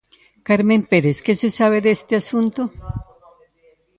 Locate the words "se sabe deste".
1.41-2.13